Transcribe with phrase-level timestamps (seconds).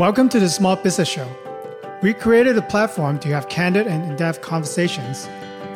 [0.00, 1.28] Welcome to the Small Business Show.
[2.00, 5.28] We created a platform to have candid and in depth conversations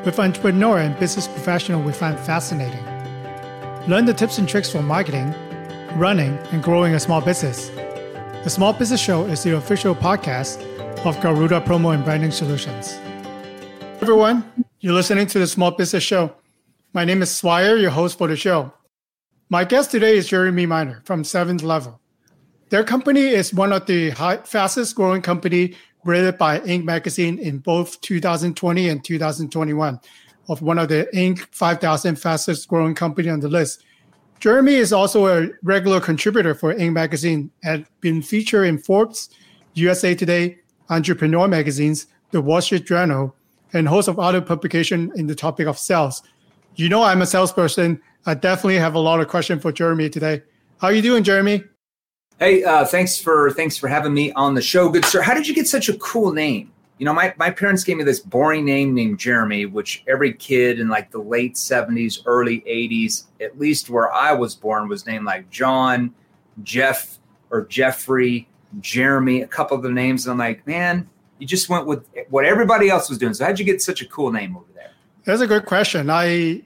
[0.07, 2.83] with entrepreneur and business professional we find fascinating.
[3.87, 5.35] Learn the tips and tricks for marketing,
[5.97, 7.69] running, and growing a small business.
[7.69, 10.59] The Small Business Show is the official podcast
[11.05, 12.99] of Garuda Promo and Branding Solutions.
[14.01, 14.43] Everyone,
[14.81, 16.35] you're listening to the Small Business Show.
[16.95, 18.73] My name is Swire, your host for the show.
[19.51, 22.01] My guest today is Jeremy Miner from Seventh Level.
[22.75, 26.83] Their company is one of the high, fastest growing company rated by Inc.
[26.83, 30.01] magazine in both 2020 and 2021
[30.49, 31.39] of one of the Inc.
[31.53, 33.85] 5000 fastest growing company on the list.
[34.41, 36.93] Jeremy is also a regular contributor for Inc.
[36.95, 39.31] magazine and been featured in Forbes,
[39.75, 40.59] USA Today,
[40.91, 43.37] Entrepreneur magazines, The Wall Street Journal,
[43.73, 46.25] and host of other publication in the topic of sales.
[46.75, 48.03] You know I'm a salesperson.
[48.27, 50.43] I definitely have a lot of questions for Jeremy today.
[50.81, 51.63] How are you doing, Jeremy?
[52.41, 55.23] Hey, uh, thanks for thanks for having me on the show, good sir.
[55.23, 56.73] How did you get such a cool name?
[56.99, 60.79] You know, my, my parents gave me this boring name named Jeremy, which every kid
[60.81, 65.25] in like the late 70s, early 80s, at least where I was born, was named
[65.25, 66.15] like John,
[66.63, 67.19] Jeff,
[67.51, 68.49] or Jeffrey,
[68.81, 70.27] Jeremy, a couple of the names.
[70.27, 73.35] And I'm like, man, you just went with what everybody else was doing.
[73.35, 74.93] So how'd you get such a cool name over there?
[75.25, 76.11] That's a good question.
[76.11, 76.63] I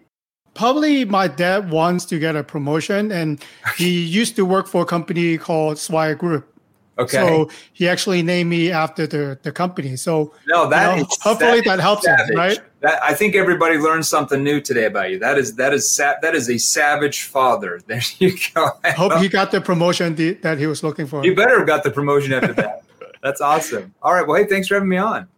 [0.55, 3.45] probably my dad wants to get a promotion and
[3.77, 6.53] he used to work for a company called Swire Group.
[6.99, 7.17] Okay.
[7.17, 9.95] So he actually named me after the, the company.
[9.95, 12.59] So no, that you know, is, hopefully that, that helps him, right?
[12.81, 15.19] That, I think everybody learned something new today about you.
[15.21, 17.81] That is that is sa- that is a savage father.
[17.87, 18.71] There you go.
[18.83, 21.25] I hope he got the promotion that he was looking for.
[21.25, 22.83] You better have got the promotion after that.
[23.23, 23.95] That's awesome.
[24.03, 24.27] All right.
[24.27, 25.29] Well, hey, thanks for having me on.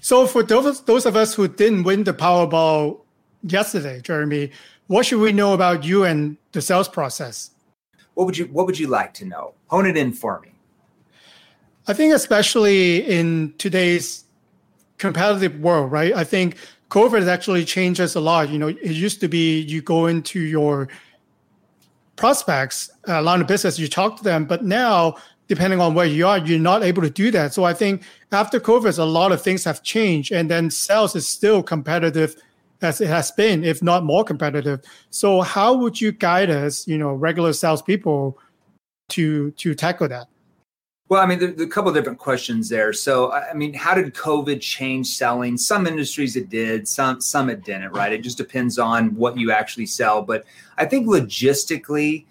[0.00, 3.01] So for those those of us who didn't win the Powerball
[3.42, 4.50] yesterday, Jeremy.
[4.86, 7.50] What should we know about you and the sales process?
[8.14, 9.54] What would you What would you like to know?
[9.68, 10.52] Hone it in for me.
[11.88, 14.24] I think, especially in today's
[14.98, 16.14] competitive world, right?
[16.14, 16.56] I think
[16.90, 18.50] COVID has actually changed us a lot.
[18.50, 20.88] You know, it used to be you go into your
[22.16, 25.16] prospects, a line of business, you talk to them, but now
[25.48, 27.52] depending on where you are, you're not able to do that.
[27.52, 31.26] So I think after COVID, a lot of things have changed, and then sales is
[31.26, 32.36] still competitive
[32.82, 34.80] as it has been, if not more competitive.
[35.10, 38.38] So how would you guide us, you know, regular salespeople
[39.10, 40.28] to to tackle that?
[41.08, 42.94] Well, I mean, there's a couple different questions there.
[42.94, 45.58] So, I mean, how did COVID change selling?
[45.58, 47.90] Some industries it did, some some it didn't.
[47.90, 48.12] Right?
[48.12, 50.22] It just depends on what you actually sell.
[50.22, 50.44] But
[50.78, 52.24] I think logistically,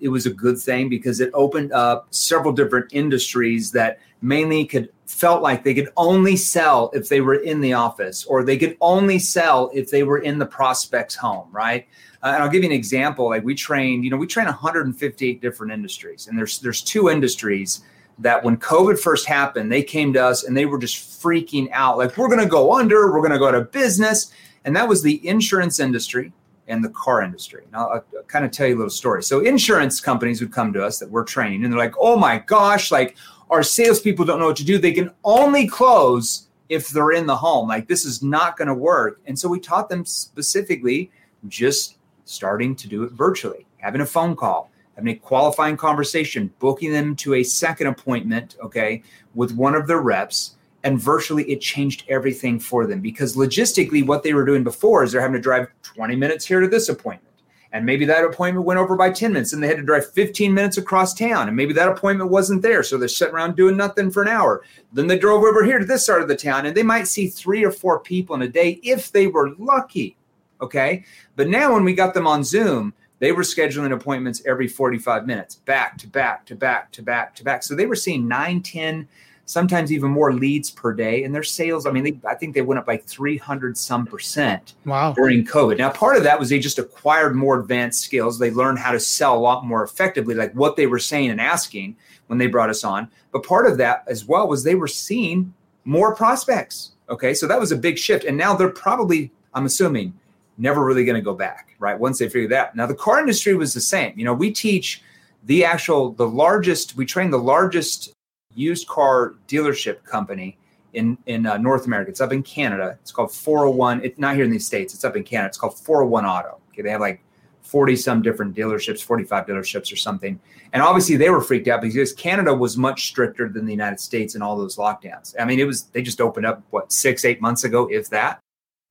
[0.00, 4.88] it was a good thing because it opened up several different industries that mainly could
[5.06, 8.76] felt like they could only sell if they were in the office or they could
[8.80, 11.86] only sell if they were in the prospect's home right
[12.22, 15.40] uh, and i'll give you an example like we trained you know we train 158
[15.40, 17.82] different industries and there's there's two industries
[18.18, 21.96] that when covid first happened they came to us and they were just freaking out
[21.96, 24.32] like we're going to go under we're going to go out of business
[24.64, 26.32] and that was the insurance industry
[26.68, 27.64] and the car industry.
[27.72, 29.22] Now, I'll, I'll kind of tell you a little story.
[29.22, 32.38] So, insurance companies would come to us that we're training, and they're like, "Oh my
[32.38, 33.16] gosh, like
[33.50, 34.78] our salespeople don't know what to do.
[34.78, 37.68] They can only close if they're in the home.
[37.68, 39.20] Like this is not going to work.
[39.26, 41.10] And so we taught them specifically
[41.48, 46.92] just starting to do it virtually, having a phone call, having a qualifying conversation, booking
[46.92, 49.02] them to a second appointment, okay,
[49.34, 50.56] with one of their reps.
[50.84, 55.10] And virtually, it changed everything for them because logistically, what they were doing before is
[55.10, 57.27] they're having to drive 20 minutes here to this appointment
[57.72, 60.54] and maybe that appointment went over by 10 minutes and they had to drive 15
[60.54, 64.10] minutes across town and maybe that appointment wasn't there so they're sitting around doing nothing
[64.10, 64.62] for an hour.
[64.92, 67.28] Then they drove over here to this side of the town and they might see
[67.28, 70.16] three or four people in a day if they were lucky
[70.60, 71.04] okay?
[71.36, 75.56] But now when we got them on zoom they were scheduling appointments every 45 minutes
[75.56, 77.62] back to back to back to back to back.
[77.62, 79.08] So they were seeing 9 10
[79.48, 81.24] sometimes even more leads per day.
[81.24, 84.74] And their sales, I mean, they, I think they went up like 300 some percent
[84.84, 85.14] wow.
[85.14, 85.78] during COVID.
[85.78, 88.38] Now, part of that was they just acquired more advanced skills.
[88.38, 91.40] They learned how to sell a lot more effectively, like what they were saying and
[91.40, 93.08] asking when they brought us on.
[93.32, 95.54] But part of that as well was they were seeing
[95.86, 96.92] more prospects.
[97.08, 97.32] Okay.
[97.32, 98.24] So that was a big shift.
[98.24, 100.12] And now they're probably, I'm assuming,
[100.58, 101.98] never really going to go back, right?
[101.98, 102.76] Once they figure that.
[102.76, 104.12] Now, the car industry was the same.
[104.18, 105.02] You know, we teach
[105.44, 108.12] the actual, the largest, we train the largest
[108.54, 110.58] used car dealership company
[110.94, 112.10] in in uh, North America.
[112.10, 112.98] It's up in Canada.
[113.02, 114.04] It's called 401.
[114.04, 114.94] It's not here in the states.
[114.94, 115.48] It's up in Canada.
[115.48, 116.58] It's called 401 Auto.
[116.72, 117.22] Okay, they have like
[117.62, 120.40] 40 some different dealerships, 45 dealerships or something.
[120.72, 124.34] And obviously they were freaked out because Canada was much stricter than the United States
[124.34, 125.34] in all those lockdowns.
[125.38, 128.40] I mean, it was they just opened up what six, eight months ago, if that.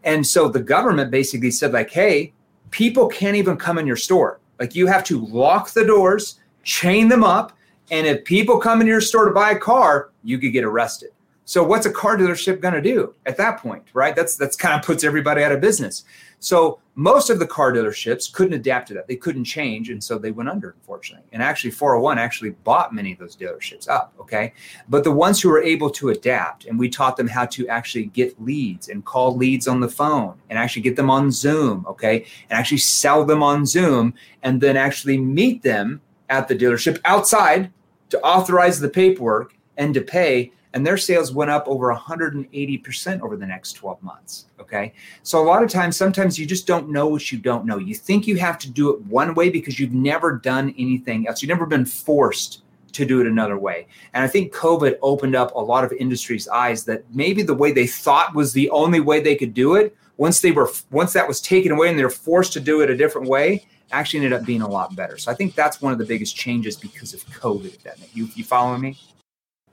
[0.03, 2.33] And so the government basically said, like, hey,
[2.69, 4.39] people can't even come in your store.
[4.59, 7.56] Like you have to lock the doors, chain them up,
[7.89, 11.09] And if people come into your store to buy a car, you could get arrested.
[11.47, 14.13] So what's a car dealership going to do at that point, right?
[14.13, 16.03] That's that's kind of puts everybody out of business.
[16.39, 19.07] So most of the car dealerships couldn't adapt to that.
[19.07, 21.25] They couldn't change, and so they went under, unfortunately.
[21.31, 24.13] And actually, 401 actually bought many of those dealerships up.
[24.19, 24.51] Okay,
[24.89, 28.07] but the ones who were able to adapt, and we taught them how to actually
[28.07, 31.85] get leads and call leads on the phone, and actually get them on Zoom.
[31.87, 34.13] Okay, and actually sell them on Zoom,
[34.43, 37.71] and then actually meet them at the dealership outside
[38.09, 43.35] to authorize the paperwork and to pay and their sales went up over 180% over
[43.35, 44.45] the next 12 months.
[44.59, 44.93] Okay.
[45.23, 47.77] So a lot of times, sometimes you just don't know what you don't know.
[47.77, 51.41] You think you have to do it one way because you've never done anything else.
[51.41, 52.61] You've never been forced
[52.97, 53.87] to do it another way.
[54.13, 57.71] And I think COVID opened up a lot of industries' eyes that maybe the way
[57.71, 61.27] they thought was the only way they could do it, once they were once that
[61.27, 64.45] was taken away and they're forced to do it a different way, actually ended up
[64.45, 65.17] being a lot better.
[65.17, 67.81] So I think that's one of the biggest changes because of COVID.
[67.83, 68.97] That you you following me?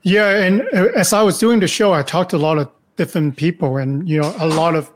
[0.03, 2.69] Yeah, and uh, as I was doing the show, I talked to a lot of
[2.95, 4.91] different people, and you know, a lot of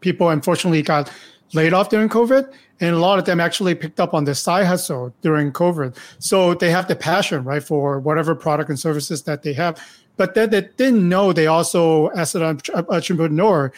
[0.00, 1.10] people unfortunately got
[1.52, 4.66] laid off during COVID, and a lot of them actually picked up on the side
[4.66, 5.96] hustle during COVID.
[6.18, 9.82] So they have the passion, right, for whatever product and services that they have.
[10.16, 13.72] But then they didn't know they also, as an uh, entrepreneur,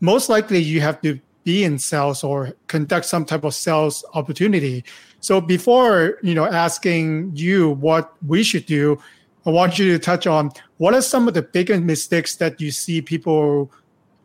[0.00, 4.84] most likely you have to be in sales or conduct some type of sales opportunity.
[5.20, 8.98] So before you know asking you what we should do,
[9.46, 12.70] I want you to touch on what are some of the biggest mistakes that you
[12.70, 13.70] see people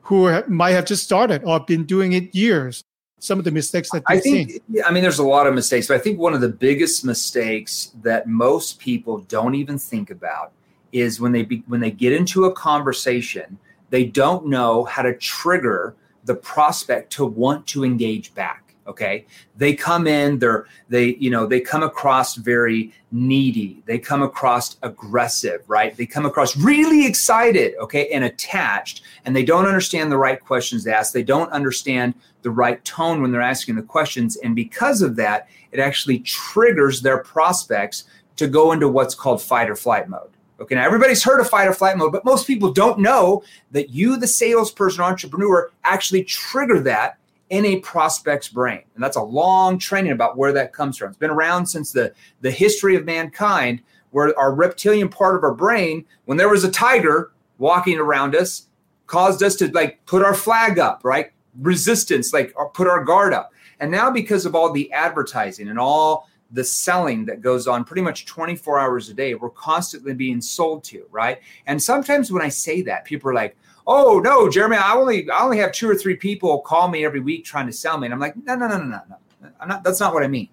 [0.02, 2.84] who might have just started or been doing it years.
[3.20, 4.84] Some of the mistakes that I think, seen.
[4.86, 7.92] I mean, there's a lot of mistakes, but I think one of the biggest mistakes
[8.02, 10.54] that most people don't even think about
[10.92, 13.58] is when they be, when they get into a conversation,
[13.90, 15.96] they don't know how to trigger
[16.26, 19.26] the prospect to want to engage back okay?
[19.56, 23.82] They come in they're they you know they come across very needy.
[23.86, 25.96] They come across aggressive right?
[25.96, 30.84] They come across really excited okay and attached and they don't understand the right questions
[30.84, 31.14] to ask.
[31.14, 35.48] They don't understand the right tone when they're asking the questions and because of that
[35.72, 38.06] it actually triggers their prospects
[38.38, 40.32] to go into what's called fight or flight mode
[40.62, 43.92] Okay, now everybody's heard of fight or flight mode, but most people don't know that
[43.92, 47.18] you, the salesperson entrepreneur, actually trigger that
[47.50, 48.84] in a prospect's brain.
[48.96, 51.10] And that's a long training about where that comes from.
[51.10, 53.82] It's been around since the, the history of mankind,
[54.12, 58.68] where our reptilian part of our brain, when there was a tiger walking around us,
[59.08, 61.32] caused us to like put our flag up, right?
[61.60, 63.52] Resistance, like uh, put our guard up.
[63.80, 68.02] And now, because of all the advertising and all the selling that goes on pretty
[68.02, 71.40] much 24 hours a day, we're constantly being sold to, right?
[71.66, 73.56] And sometimes when I say that, people are like,
[73.90, 77.20] oh no, Jeremy, I only I only have two or three people call me every
[77.20, 78.06] week trying to sell me.
[78.06, 79.50] And I'm like, no, no, no, no, no, no.
[79.60, 80.48] I'm not that's not what I mean.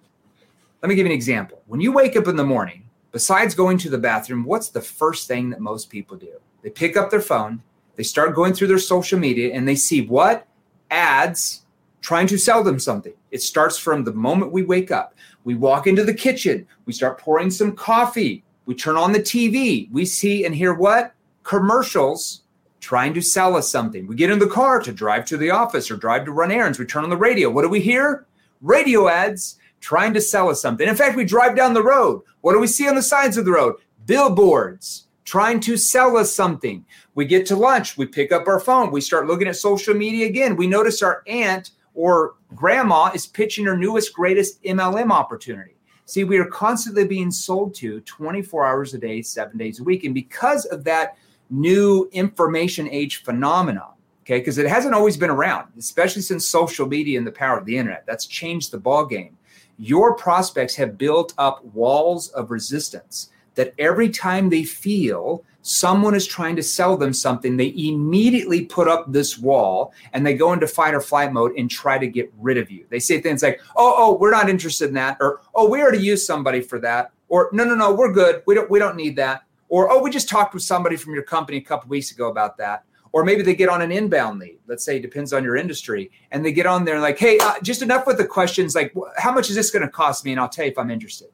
[0.83, 1.63] Let me give you an example.
[1.67, 5.29] When you wake up in the morning, besides going to the bathroom, what's the first
[5.29, 6.33] thing that most people do?
[6.63, 7.63] They pick up their phone,
[7.95, 10.47] they start going through their social media, and they see what?
[10.91, 11.63] Ads
[12.01, 13.13] trying to sell them something.
[13.31, 15.15] It starts from the moment we wake up.
[15.45, 19.91] We walk into the kitchen, we start pouring some coffee, we turn on the TV,
[19.93, 21.15] we see and hear what?
[21.43, 22.43] Commercials
[22.87, 24.07] trying to sell us something.
[24.07, 26.79] We get in the car to drive to the office or drive to run errands.
[26.79, 27.51] We turn on the radio.
[27.51, 28.27] What do we hear?
[28.61, 30.87] Radio ads trying to sell us something.
[30.87, 32.23] In fact, we drive down the road.
[32.43, 33.75] What do we see on the sides of the road?
[34.07, 36.87] Billboards trying to sell us something.
[37.17, 40.29] We get to lunch, we pick up our phone, we start looking at social media
[40.29, 40.55] again.
[40.55, 45.75] We notice our aunt or grandma is pitching her newest, greatest MLM opportunity.
[46.05, 50.05] See, we are constantly being sold to 24 hours a day, seven days a week.
[50.05, 51.17] And because of that
[51.51, 53.93] new information age phenomenon.
[54.23, 57.65] Okay, because it hasn't always been around, especially since social media and the power of
[57.65, 58.05] the internet.
[58.07, 59.37] That's changed the ball game.
[59.79, 66.27] Your prospects have built up walls of resistance that every time they feel someone is
[66.27, 70.67] trying to sell them something, they immediately put up this wall and they go into
[70.67, 72.87] fight or flight mode and try to get rid of you.
[72.89, 75.99] They say things like, "Oh, oh, we're not interested in that," or "Oh, we already
[75.99, 78.43] used somebody for that," or "No, no, no, we're good.
[78.47, 81.23] We don't, we don't need that." Or, oh, we just talked with somebody from your
[81.23, 82.85] company a couple weeks ago about that.
[83.13, 84.59] Or maybe they get on an inbound lead.
[84.67, 86.11] Let's say depends on your industry.
[86.31, 88.95] And they get on there and like, hey, uh, just enough with the questions like,
[89.17, 90.33] how much is this going to cost me?
[90.33, 91.29] And I'll tell you if I'm interested.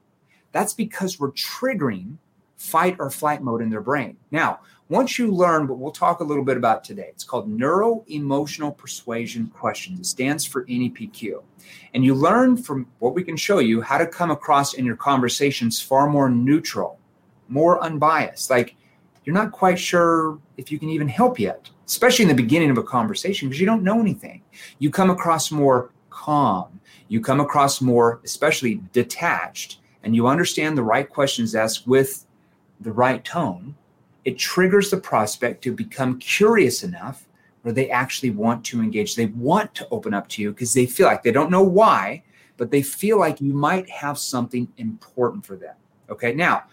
[0.53, 2.19] That's because we're triggering
[2.57, 4.17] fight or flight mode in their brain.
[4.31, 8.05] Now, once you learn what we'll talk a little bit about today, it's called neuro
[8.09, 9.99] emotional persuasion questions.
[9.99, 11.43] It stands for NEPQ.
[11.95, 14.97] And you learn from what we can show you how to come across in your
[14.97, 17.01] conversations far more neutral
[17.53, 18.51] more unbiased.
[18.51, 18.77] Like
[19.25, 22.79] you're not quite sure if you can even help yet, especially in the beginning of
[22.79, 24.43] a conversation because you don't know anything.
[24.79, 26.81] You come across more calm.
[27.09, 32.27] You come across more, especially detached and you understand the right questions asked with
[32.81, 33.75] the right tone,
[34.25, 37.27] it triggers the prospect to become curious enough
[37.63, 39.15] where they actually want to engage.
[39.15, 42.25] They want to open up to you because they feel like they don't know why,
[42.57, 45.75] but they feel like you might have something important for them.
[46.11, 46.35] Okay.
[46.35, 46.65] Now,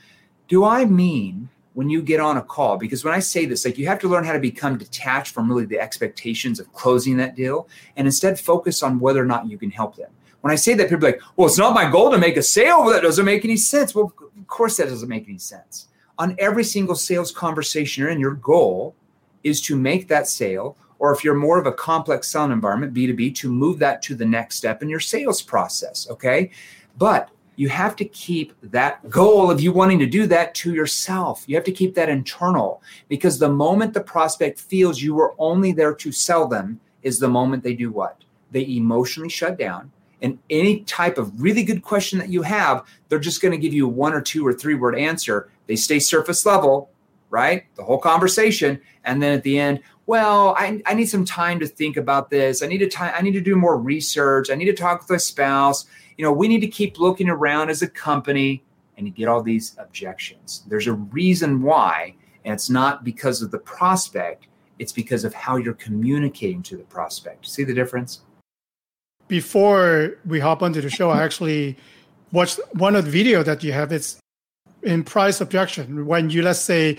[0.50, 3.78] do I mean when you get on a call, because when I say this, like
[3.78, 7.36] you have to learn how to become detached from really the expectations of closing that
[7.36, 10.12] deal and instead focus on whether or not you can help them.
[10.42, 12.44] When I say that, people are like, well, it's not my goal to make a
[12.44, 12.86] sale.
[12.86, 13.96] That doesn't make any sense.
[13.96, 15.88] Well, of course, that doesn't make any sense.
[16.18, 18.96] On every single sales conversation you're in, your goal
[19.44, 23.34] is to make that sale or if you're more of a complex selling environment, B2B,
[23.36, 26.08] to move that to the next step in your sales process.
[26.10, 26.52] Okay.
[26.98, 31.44] But you have to keep that goal of you wanting to do that to yourself.
[31.46, 35.74] You have to keep that internal because the moment the prospect feels you were only
[35.74, 38.24] there to sell them is the moment they do what?
[38.52, 39.92] They emotionally shut down.
[40.22, 43.74] And any type of really good question that you have, they're just going to give
[43.74, 45.50] you one or two or three word answer.
[45.68, 46.90] They stay surface level,
[47.30, 47.66] right?
[47.76, 48.80] The whole conversation.
[49.04, 52.64] And then at the end, well, I, I need some time to think about this.
[52.64, 54.50] I need to time, I need to do more research.
[54.50, 55.86] I need to talk with my spouse.
[56.18, 58.64] You know, we need to keep looking around as a company
[58.98, 60.64] and you get all these objections.
[60.68, 64.48] There's a reason why, and it's not because of the prospect,
[64.80, 67.46] it's because of how you're communicating to the prospect.
[67.46, 68.22] See the difference?
[69.28, 71.78] Before we hop onto the show, I actually
[72.32, 73.92] watched one of the video that you have.
[73.92, 74.18] It's
[74.82, 76.08] in price objection.
[76.08, 76.98] When you let's say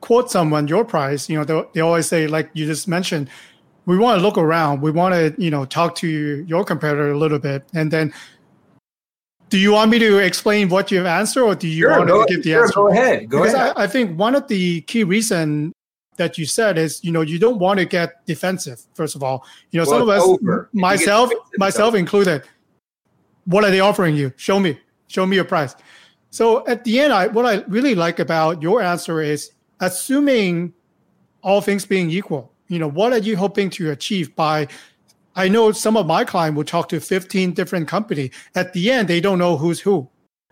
[0.00, 3.28] quote someone your price, you know, they, they always say, like you just mentioned,
[3.86, 4.82] we want to look around.
[4.82, 7.64] We want to, you know, talk to your competitor a little bit.
[7.74, 8.12] And then
[9.48, 12.26] do you want me to explain what you've answered or do you sure, want to
[12.28, 12.74] give the sure, answer?
[12.74, 13.28] Go ahead.
[13.30, 13.72] Go because ahead.
[13.76, 15.72] I, I think one of the key reasons
[16.16, 19.46] that you said is, you know, you don't want to get defensive, first of all.
[19.70, 20.68] You know, well, some of us, over.
[20.72, 22.42] myself, myself included,
[23.46, 24.32] what are they offering you?
[24.36, 24.78] Show me.
[25.06, 25.74] Show me your price.
[26.30, 30.72] So at the end, I what I really like about your answer is assuming
[31.42, 34.68] all things being equal, you know, what are you hoping to achieve by
[35.38, 38.32] I know some of my clients will talk to 15 different company.
[38.56, 40.08] At the end, they don't know who's who.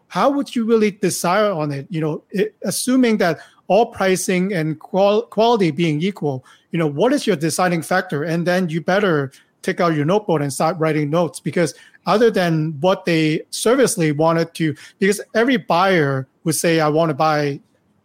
[0.06, 1.88] How would you really decide on it?
[1.90, 7.12] You know, it, assuming that all pricing and qual- quality being equal, you know, what
[7.12, 8.22] is your deciding factor?
[8.22, 11.74] And then you better take out your notebook and start writing notes because
[12.06, 17.14] other than what they servicely wanted to, because every buyer would say, I want to
[17.14, 17.60] buy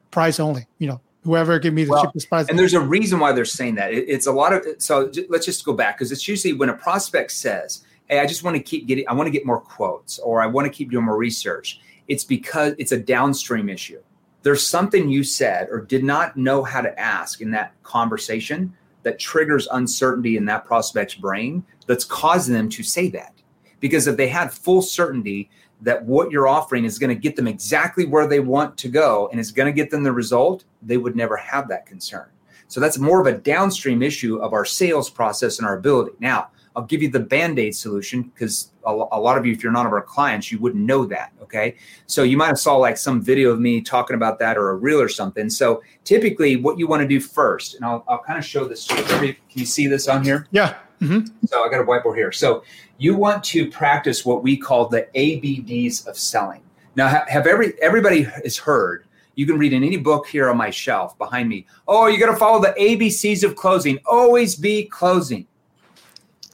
[0.10, 2.48] price only, you know, whoever give me the well, cheapest price.
[2.50, 3.94] And there's a reason why they're saying that.
[3.94, 6.74] It, it's a lot of so let's just go back because it's usually when a
[6.74, 10.20] prospect says, "Hey, I just want to keep getting, I want to get more quotes,
[10.20, 14.02] or I want to keep doing more research." It's because it's a downstream issue.
[14.44, 18.74] There's something you said or did not know how to ask in that conversation
[19.04, 23.34] that triggers uncertainty in that prospect's brain that's causing them to say that.
[23.80, 25.50] Because if they had full certainty
[25.82, 29.28] that what you're offering is going to get them exactly where they want to go
[29.32, 32.28] and is going to get them the result, they would never have that concern.
[32.68, 36.12] So that's more of a downstream issue of our sales process and our ability.
[36.20, 39.74] Now, I'll give you the band aid solution because a, lot of you, if you're
[39.74, 41.34] not of our clients, you wouldn't know that.
[41.42, 41.76] Okay.
[42.06, 44.76] So you might have saw like some video of me talking about that or a
[44.76, 45.50] reel or something.
[45.50, 48.86] So typically, what you want to do first, and I'll, I'll kind of show this
[48.88, 49.34] to you.
[49.34, 50.48] Can you see this on here?
[50.52, 50.76] Yeah.
[51.02, 51.46] Mm-hmm.
[51.48, 52.32] So I got a whiteboard here.
[52.32, 52.64] So
[53.02, 56.62] you want to practice what we call the ABDs of selling.
[56.96, 59.06] Now, have every everybody has heard?
[59.34, 61.66] You can read in any book here on my shelf behind me.
[61.88, 63.98] Oh, you got to follow the ABCs of closing.
[64.06, 65.48] Always be closing.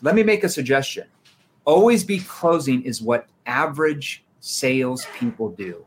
[0.01, 1.07] Let me make a suggestion.
[1.65, 5.83] Always be closing is what average salespeople do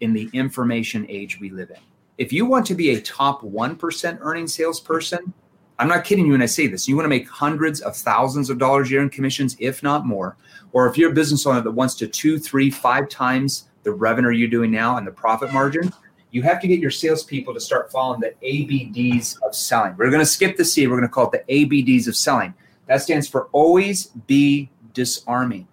[0.00, 1.82] in the information age we live in.
[2.18, 5.34] If you want to be a top 1% earning salesperson,
[5.78, 6.86] I'm not kidding you when I say this.
[6.86, 10.06] You want to make hundreds of thousands of dollars a year in commissions, if not
[10.06, 10.36] more.
[10.72, 14.30] Or if you're a business owner that wants to two, three, five times the revenue
[14.30, 15.92] you're doing now and the profit margin,
[16.30, 19.94] you have to get your salespeople to start following the ABDs of selling.
[19.96, 20.86] We're going to skip the C.
[20.86, 22.54] We're going to call it the ABDs of selling.
[22.86, 25.66] That stands for always be disarming.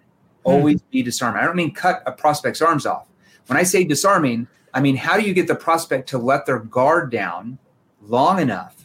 [0.44, 0.90] Always mm.
[0.90, 1.42] be disarming.
[1.42, 3.08] I don't mean cut a prospect's arms off.
[3.46, 6.58] When I say disarming, I mean how do you get the prospect to let their
[6.58, 7.58] guard down
[8.00, 8.81] long enough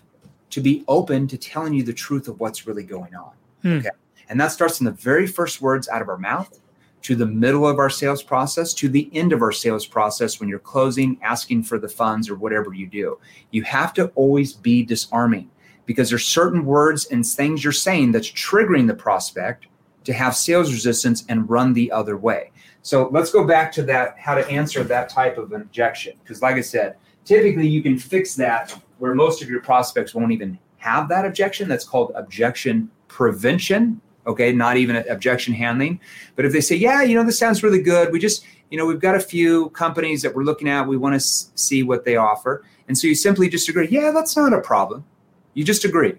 [0.58, 3.30] to be open to telling you the truth of what's really going on?
[3.64, 3.80] Mm.
[3.82, 3.90] Okay.
[4.28, 6.60] And that starts in the very first words out of our mouth
[7.04, 10.50] to the middle of our sales process to the end of our sales process when
[10.50, 13.20] you're closing, asking for the funds or whatever you do.
[13.52, 15.52] You have to always be disarming
[15.86, 19.68] because there's certain words and things you're saying that's triggering the prospect
[20.06, 22.50] to have sales resistance and run the other way.
[22.82, 26.56] So let's go back to that how to answer that type of objection because like
[26.56, 26.96] I said,
[27.28, 31.68] typically you can fix that where most of your prospects won't even have that objection.
[31.68, 34.02] That's called objection prevention.
[34.26, 36.00] Okay, not even objection handling.
[36.36, 38.86] But if they say, yeah, you know, this sounds really good, we just, you know,
[38.86, 40.88] we've got a few companies that we're looking at.
[40.88, 42.66] We want to s- see what they offer.
[42.88, 45.06] And so you simply just agree, yeah, that's not a problem.
[45.54, 46.16] You just agree.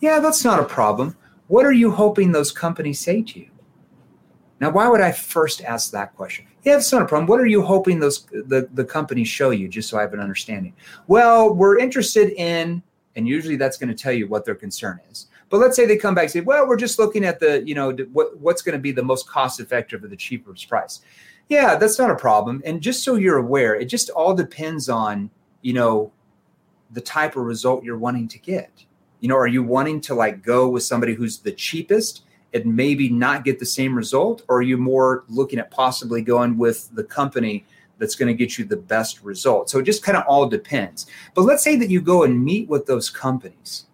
[0.00, 1.16] Yeah, that's not a problem.
[1.46, 3.48] What are you hoping those companies say to you?
[4.60, 6.46] Now, why would I first ask that question?
[6.62, 7.26] Yeah, it's not a problem.
[7.26, 10.20] What are you hoping those the, the companies show you, just so I have an
[10.20, 10.74] understanding?
[11.06, 12.82] Well, we're interested in,
[13.16, 15.26] and usually that's going to tell you what their concern is.
[15.50, 17.74] But let's say they come back and say, well, we're just looking at the, you
[17.74, 21.00] know, what, what's going to be the most cost effective or the cheapest price.
[21.48, 22.62] Yeah, that's not a problem.
[22.64, 25.30] And just so you're aware, it just all depends on,
[25.62, 26.12] you know,
[26.90, 28.84] the type of result you're wanting to get.
[29.20, 32.23] You know, are you wanting to like go with somebody who's the cheapest
[32.54, 34.42] and maybe not get the same result?
[34.48, 37.66] Or are you more looking at possibly going with the company
[37.98, 39.68] that's going to get you the best result?
[39.68, 41.06] So it just kind of all depends.
[41.34, 43.86] But let's say that you go and meet with those companies,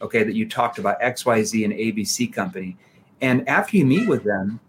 [0.00, 2.76] okay, that you talked about, XYZ and ABC company.
[3.20, 4.60] And after you meet with them,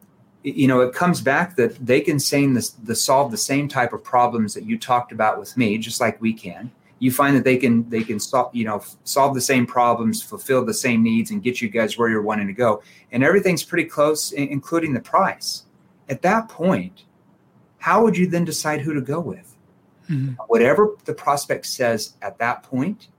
[0.44, 3.94] you know, it comes back that they can say the, the solve the same type
[3.94, 7.44] of problems that you talked about with me, just like we can you find that
[7.44, 11.32] they can they can solve you know solve the same problems fulfill the same needs
[11.32, 12.84] and get you guys where you're wanting to go.
[13.12, 15.66] And everything's pretty close including the price.
[16.10, 17.06] At that point
[17.80, 19.56] how would you then decide who to go with?
[20.10, 20.34] Mm-hmm.
[20.48, 23.10] whatever the prospect says at that point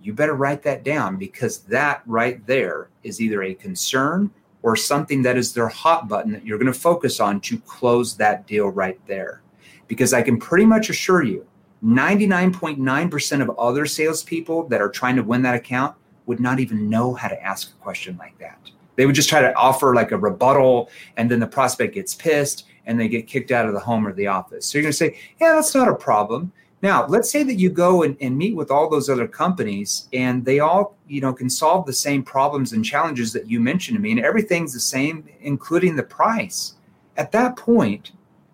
[0.00, 4.30] you better write that down because that right there is either a concern
[4.62, 8.16] or something that is their hot button that you're going to focus on to close
[8.16, 9.42] that deal right there.
[9.86, 11.46] Because i can pretty much assure you
[11.84, 15.94] 99.9% of other salespeople that are trying to win that account
[16.26, 18.58] would not even know how to ask a question like that.
[18.96, 22.66] They would just try to offer like a rebuttal, and then the prospect gets pissed
[22.86, 24.66] and they get kicked out of the home or the office.
[24.66, 26.52] So you're going to say, yeah, that's not a problem.
[26.82, 30.44] Now, let's say that you go and, and meet with all those other companies and
[30.44, 34.02] they all, you know, can solve the same problems and challenges that you mentioned to
[34.02, 36.74] me, and everything's the same, including the price.
[37.16, 38.12] At that point,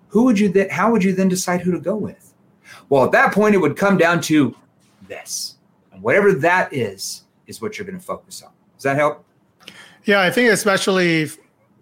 [0.08, 2.29] who would you then how would you then decide who to go with?
[2.90, 4.54] Well, at that point, it would come down to
[5.08, 5.56] this.
[5.92, 8.50] And whatever that is, is what you're going to focus on.
[8.76, 9.24] Does that help?
[10.04, 11.30] Yeah, I think especially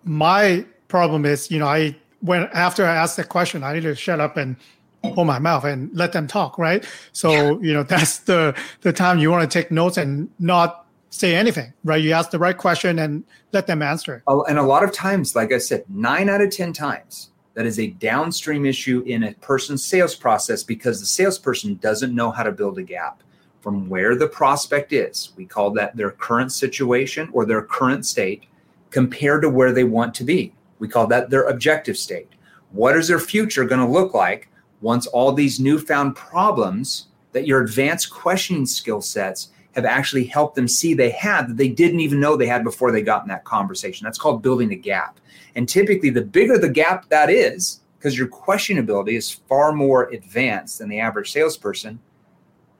[0.04, 3.94] my problem is, you know, I when after I ask the question, I need to
[3.94, 4.56] shut up and
[5.04, 6.84] hold my mouth and let them talk, right?
[7.12, 7.52] So, yeah.
[7.60, 11.72] you know, that's the the time you want to take notes and not say anything,
[11.84, 12.02] right?
[12.02, 14.22] You ask the right question and let them answer.
[14.26, 17.66] Oh and a lot of times, like I said, nine out of 10 times, that
[17.66, 22.44] is a downstream issue in a person's sales process because the salesperson doesn't know how
[22.44, 23.24] to build a gap
[23.62, 25.32] from where the prospect is.
[25.36, 28.44] We call that their current situation or their current state
[28.90, 30.54] compared to where they want to be.
[30.78, 32.28] We call that their objective state.
[32.70, 34.48] What is their future going to look like
[34.80, 40.68] once all these newfound problems that your advanced questioning skill sets have actually helped them
[40.68, 43.44] see they had that they didn't even know they had before they got in that
[43.44, 44.04] conversation?
[44.04, 45.20] That's called building a gap.
[45.54, 50.78] And typically, the bigger the gap that is, because your questionability is far more advanced
[50.78, 51.98] than the average salesperson,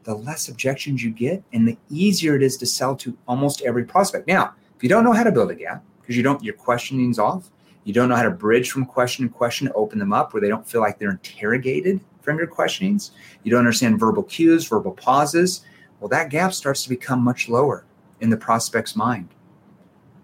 [0.05, 3.85] the less objections you get and the easier it is to sell to almost every
[3.85, 4.29] prospect.
[4.29, 7.19] Now, if you don't know how to build a gap, because you don't, your questioning's
[7.19, 7.51] off,
[7.85, 10.41] you don't know how to bridge from question to question to open them up where
[10.41, 14.93] they don't feel like they're interrogated from your questionings, you don't understand verbal cues, verbal
[14.93, 15.63] pauses,
[16.01, 17.85] well, that gap starts to become much lower
[18.21, 19.29] in the prospect's mind.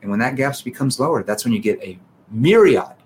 [0.03, 1.99] And when that gap becomes lower, that's when you get a
[2.31, 2.97] myriad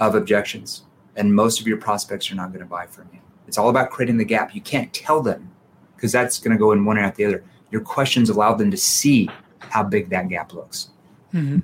[0.00, 0.84] of objections,
[1.16, 3.20] and most of your prospects are not going to buy from you.
[3.46, 4.54] It's all about creating the gap.
[4.54, 5.50] You can't tell them
[5.94, 7.44] because that's going to go in one ear out the other.
[7.70, 9.28] Your questions allow them to see
[9.58, 10.88] how big that gap looks.
[11.32, 11.60] Mm-hmm.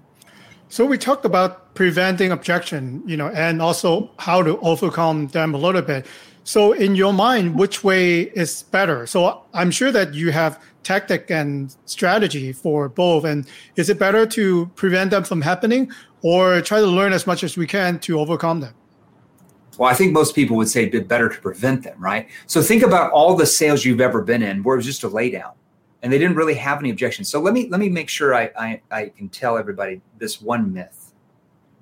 [0.69, 5.59] So we talked about preventing objection, you know, and also how to overcome them a
[5.59, 6.07] little bit.
[6.45, 9.07] So in your mind, which way is better?
[9.07, 13.25] So I'm sure that you have tactic and strategy for both.
[13.25, 15.91] And is it better to prevent them from happening
[16.23, 18.75] or try to learn as much as we can to overcome them?
[19.79, 22.29] Well, I think most people would say it's better to prevent them, right?
[22.47, 25.09] So think about all the sales you've ever been in where it was just a
[25.09, 25.53] laydown
[26.03, 27.29] and they didn't really have any objections.
[27.29, 30.73] So let me let me make sure I, I, I can tell everybody this one
[30.73, 31.00] myth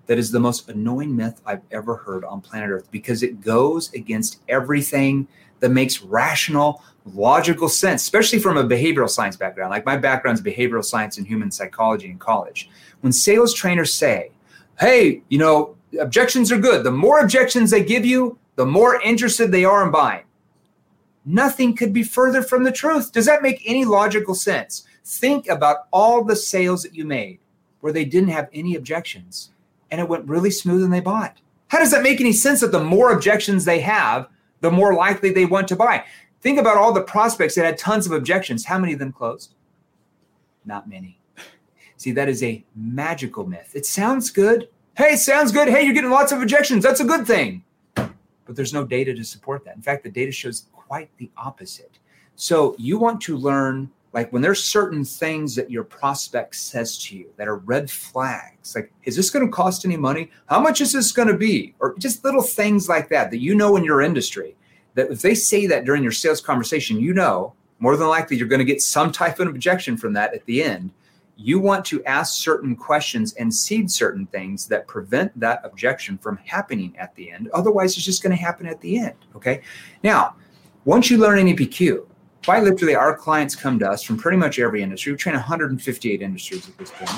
[0.09, 3.92] that is the most annoying myth I've ever heard on planet Earth because it goes
[3.92, 5.29] against everything
[5.61, 9.71] that makes rational, logical sense, especially from a behavioral science background.
[9.71, 12.71] Like my background is behavioral science and human psychology in college.
[13.03, 14.33] When sales trainers say,
[14.81, 19.53] hey, you know, objections are good, the more objections they give you, the more interested
[19.53, 20.25] they are in buying.
[21.27, 23.12] Nothing could be further from the truth.
[23.12, 24.85] Does that make any logical sense?
[25.05, 27.40] Think about all the sales that you made
[27.81, 29.51] where they didn't have any objections
[29.90, 31.38] and it went really smooth and they bought.
[31.68, 34.29] How does that make any sense that the more objections they have,
[34.61, 36.05] the more likely they want to buy?
[36.40, 38.64] Think about all the prospects that had tons of objections.
[38.64, 39.55] How many of them closed?
[40.64, 41.18] Not many.
[41.96, 43.72] See, that is a magical myth.
[43.74, 44.68] It sounds good.
[44.96, 45.68] Hey, sounds good.
[45.68, 46.85] Hey, you're getting lots of objections.
[46.85, 47.64] That's a good thing.
[47.94, 49.77] but there's no data to support that.
[49.77, 51.98] In fact, the data shows quite the opposite.
[52.37, 57.16] So you want to learn like when there's certain things that your prospect says to
[57.16, 60.28] you that are red flags like is this going to cost any money?
[60.46, 61.76] How much is this going to be?
[61.78, 64.57] Or just little things like that that you know in your industry
[64.94, 68.48] that if they say that during your sales conversation you know more than likely you're
[68.48, 70.90] going to get some type of objection from that at the end.
[71.37, 76.38] You want to ask certain questions and seed certain things that prevent that objection from
[76.38, 77.50] happening at the end.
[77.54, 79.61] Otherwise it's just going to happen at the end okay?
[80.02, 80.35] Now
[80.85, 82.04] once you learn NEPQ
[82.48, 85.12] quite literally, our clients come to us from pretty much every industry.
[85.12, 87.11] We train 158 industries at this point,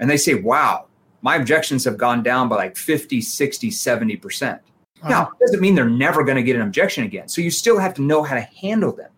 [0.00, 0.86] and they say, wow,
[1.20, 4.60] my objections have gone down by like 50, 60, 70%.
[5.02, 5.08] Wow.
[5.10, 7.28] Now, it doesn't mean they're never going to get an objection again.
[7.28, 9.10] So you still have to know how to handle them.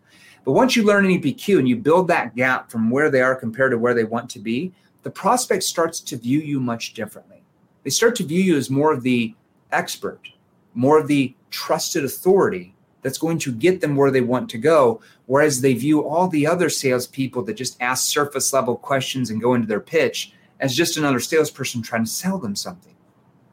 [0.44, 3.70] But once you learn NEPQ and you build that gap from where they are compared
[3.70, 4.72] to where they want to be,
[5.04, 7.44] the prospect starts to view you much differently.
[7.84, 9.36] They start to view you as more of the
[9.70, 10.30] expert,
[10.74, 15.00] more of the trusted authority that's going to get them where they want to go.
[15.26, 19.54] Whereas they view all the other salespeople that just ask surface level questions and go
[19.54, 22.94] into their pitch as just another salesperson trying to sell them something.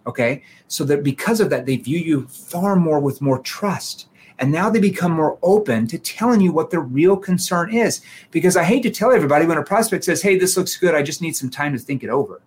[0.06, 0.44] Okay.
[0.68, 4.08] So that because of that, they view you far more with more trust.
[4.40, 8.02] And now they become more open to telling you what their real concern is.
[8.32, 10.94] Because I hate to tell everybody when a prospect says, Hey, this looks good.
[10.94, 12.42] I just need some time to think it over.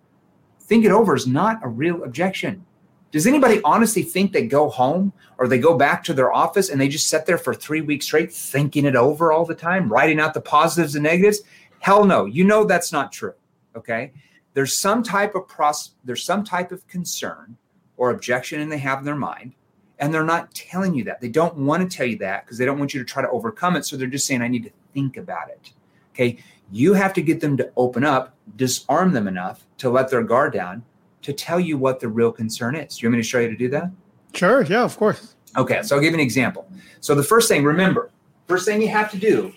[0.61, 2.65] Think it over is not a real objection.
[3.11, 6.79] Does anybody honestly think they go home or they go back to their office and
[6.79, 10.19] they just sit there for three weeks straight thinking it over all the time, writing
[10.19, 11.41] out the positives and negatives?
[11.79, 12.25] Hell no.
[12.25, 13.33] You know that's not true.
[13.75, 14.13] Okay.
[14.53, 17.57] There's some type of pros there's some type of concern
[17.97, 19.55] or objection and they have in their mind.
[19.99, 21.21] And they're not telling you that.
[21.21, 23.29] They don't want to tell you that because they don't want you to try to
[23.29, 23.85] overcome it.
[23.85, 25.73] So they're just saying, I need to think about it.
[26.13, 26.37] Okay.
[26.71, 30.53] You have to get them to open up, disarm them enough to let their guard
[30.53, 30.83] down
[31.21, 32.97] to tell you what the real concern is.
[32.97, 33.91] Do you want me to show you how to do that?
[34.33, 34.63] Sure.
[34.63, 35.35] Yeah, of course.
[35.57, 35.81] Okay.
[35.83, 36.67] So I'll give you an example.
[36.99, 38.11] So the first thing, remember,
[38.47, 39.53] first thing you have to do,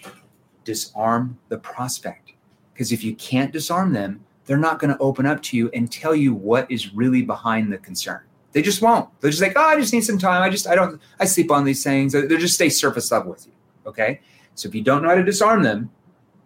[0.65, 2.33] disarm the prospect.
[2.73, 5.91] Because if you can't disarm them, they're not going to open up to you and
[5.91, 8.21] tell you what is really behind the concern.
[8.53, 9.09] They just won't.
[9.21, 10.43] They're just like, oh, I just need some time.
[10.43, 12.13] I just, I don't, I sleep on these things.
[12.13, 13.53] They'll just stay surface level with you.
[13.87, 14.21] Okay.
[14.55, 15.91] So if you don't know how to disarm them,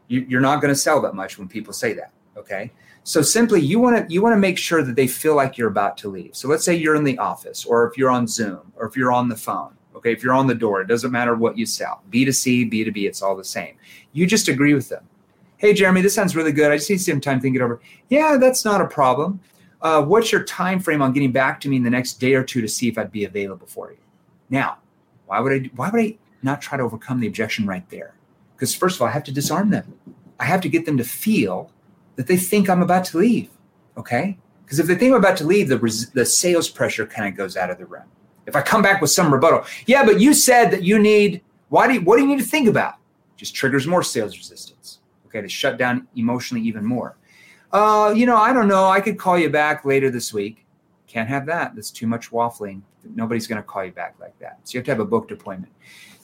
[0.07, 2.13] you, you're not going to sell that much when people say that.
[2.37, 2.73] Okay.
[3.09, 5.71] So simply you want to you want to make sure that they feel like you're
[5.71, 6.37] about to leave.
[6.37, 9.13] So let's say you're in the office or if you're on Zoom or if you're
[9.13, 9.73] on the phone.
[9.97, 12.03] Okay, if you're on the door, it doesn't matter what you sell.
[12.11, 13.77] B2C, B2B, it's all the same.
[14.13, 15.09] You just agree with them.
[15.57, 16.71] Hey Jeremy, this sounds really good.
[16.71, 17.81] I just need some time to think it over.
[18.11, 19.41] Yeah, that's not a problem.
[19.81, 22.45] Uh, what's your time frame on getting back to me in the next day or
[22.45, 23.97] two to see if I'd be available for you?
[24.51, 24.81] Now,
[25.25, 28.13] why would I why would I not try to overcome the objection right there?
[28.55, 29.95] Because first of all, I have to disarm them.
[30.39, 31.73] I have to get them to feel
[32.19, 33.49] that they think I'm about to leave.
[33.97, 34.37] Okay.
[34.65, 37.37] Because if they think I'm about to leave, the, res- the sales pressure kind of
[37.37, 38.03] goes out of the room.
[38.45, 41.87] If I come back with some rebuttal, yeah, but you said that you need, why
[41.87, 42.95] do you, what do you need to think about?
[43.37, 44.99] Just triggers more sales resistance.
[45.27, 45.41] Okay.
[45.41, 47.17] To shut down emotionally even more.
[47.71, 48.87] Uh, you know, I don't know.
[48.87, 50.67] I could call you back later this week.
[51.07, 51.77] Can't have that.
[51.77, 52.83] That's too much waffling.
[53.15, 54.59] Nobody's going to call you back like that.
[54.65, 55.73] So you have to have a booked appointment.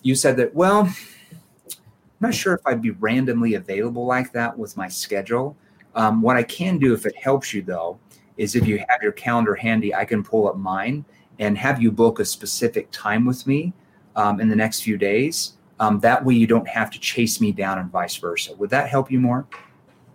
[0.02, 0.80] You said that, well,
[1.70, 5.56] I'm not sure if I'd be randomly available like that with my schedule.
[5.94, 7.98] Um, what I can do, if it helps you though,
[8.36, 11.04] is if you have your calendar handy, I can pull up mine
[11.38, 13.72] and have you book a specific time with me
[14.16, 15.54] um, in the next few days.
[15.80, 18.54] Um, that way, you don't have to chase me down and vice versa.
[18.54, 19.46] Would that help you more?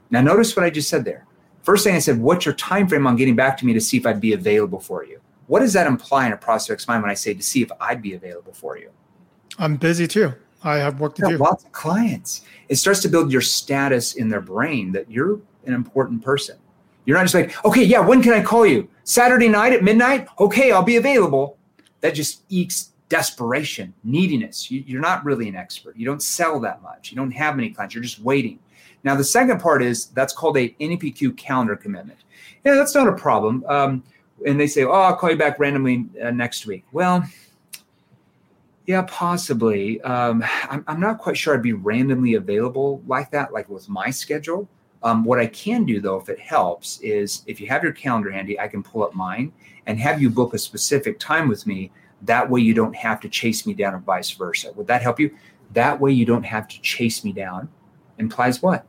[0.10, 1.26] Now, notice what I just said there.
[1.64, 3.98] First thing I said, what's your time frame on getting back to me to see
[3.98, 5.20] if I'd be available for you?
[5.48, 8.02] What does that imply in a prospect's mind when I say to see if I'd
[8.02, 8.92] be available for you?
[9.58, 10.34] I'm busy too.
[10.64, 11.38] I have work to do.
[11.38, 12.46] Lots of clients.
[12.70, 16.58] It starts to build your status in their brain that you're an important person.
[17.06, 18.88] You're not just like, okay, yeah, when can I call you?
[19.04, 20.28] Saturday night at midnight?
[20.40, 21.58] Okay, I'll be available.
[22.02, 24.70] That just ekes desperation, neediness.
[24.70, 25.98] You, are not really an expert.
[25.98, 27.12] You don't sell that much.
[27.12, 27.96] You don't have many clients.
[27.96, 28.60] You're just waiting.
[29.04, 32.20] Now, the second part is that's called a NEPQ calendar commitment.
[32.64, 33.66] Yeah, that's not a problem.
[33.68, 34.04] Um,
[34.46, 36.86] and they say, oh, I'll call you back randomly uh, next week.
[36.92, 37.28] Well,
[38.86, 40.02] yeah, possibly.
[40.02, 44.10] Um, I'm, I'm not quite sure I'd be randomly available like that, like with my
[44.10, 44.68] schedule.
[45.02, 48.32] Um, what I can do though, if it helps, is if you have your calendar
[48.32, 49.54] handy, I can pull up mine
[49.86, 51.92] and have you book a specific time with me.
[52.24, 54.74] That way you don't have to chase me down, or vice versa.
[54.76, 55.36] Would that help you?
[55.72, 57.70] That way you don't have to chase me down.
[58.18, 58.86] Implies what?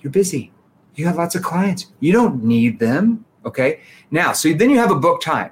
[0.00, 0.52] You're busy.
[0.94, 1.92] You have lots of clients.
[2.00, 3.26] You don't need them.
[3.44, 3.80] Okay.
[4.10, 5.50] Now, so then you have a book time.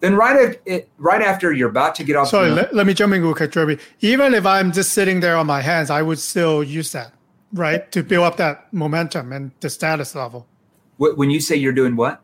[0.00, 2.28] Then right at right after you're about to get off.
[2.28, 3.78] Sorry, let, let, me jump in Jeremy.
[4.00, 7.12] Even if I'm just sitting there on my hands, I would still use that
[7.52, 7.90] right?
[7.92, 10.46] To build up that momentum and the status level.
[10.98, 12.22] When you say you're doing what?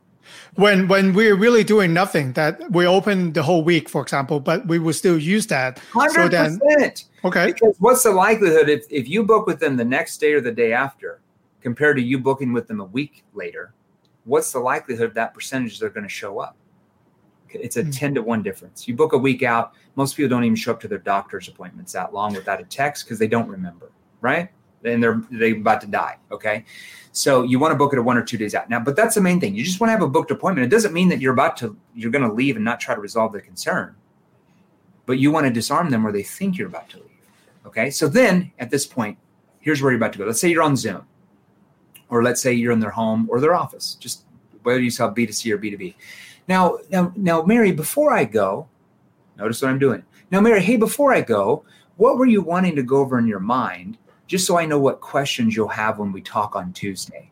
[0.57, 4.67] when when we're really doing nothing that we open the whole week for example but
[4.67, 6.11] we will still use that 100%.
[6.13, 6.93] So then,
[7.25, 10.41] okay because what's the likelihood if, if you book with them the next day or
[10.41, 11.21] the day after
[11.61, 13.75] compared to you booking with them a week later
[14.25, 16.57] what's the likelihood of that percentage they're going to show up
[17.51, 17.91] it's a mm-hmm.
[17.91, 20.81] 10 to 1 difference you book a week out most people don't even show up
[20.81, 24.51] to their doctor's appointments that long without a text because they don't remember right
[24.85, 26.65] and they're they about to die okay
[27.17, 29.15] so you want to book it a one or two days out now, but that's
[29.15, 29.55] the main thing.
[29.55, 30.67] You just want to have a booked appointment.
[30.67, 33.01] It doesn't mean that you're about to you're going to leave and not try to
[33.01, 33.95] resolve the concern,
[35.07, 37.07] but you want to disarm them where they think you're about to leave.
[37.67, 37.89] Okay.
[37.91, 39.17] So then at this point,
[39.61, 40.25] here's where you're about to go.
[40.25, 41.07] Let's say you're on Zoom,
[42.09, 43.95] or let's say you're in their home or their office.
[43.95, 44.25] Just
[44.65, 45.95] whether you sell B2C or B2B.
[46.49, 48.67] Now, now, now, Mary, before I go,
[49.39, 50.03] notice what I'm doing.
[50.33, 51.65] Now, Mary, hey, before I go,
[51.97, 55.01] what were you wanting to go over in your mind just so I know what
[55.01, 57.31] questions you'll have when we talk on Tuesday.